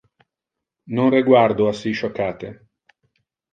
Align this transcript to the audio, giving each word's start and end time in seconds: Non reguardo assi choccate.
Non 0.95 1.11
reguardo 1.17 1.67
assi 1.67 1.91
choccate. 1.99 2.49